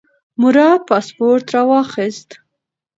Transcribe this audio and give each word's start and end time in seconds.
مراد 0.41 0.81
پاسپورت 0.89 1.45
راواخیست. 1.55 2.29